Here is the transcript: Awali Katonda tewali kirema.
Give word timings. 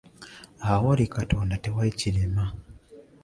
Awali 0.71 1.05
Katonda 1.13 1.57
tewali 1.63 1.91
kirema. 1.99 2.45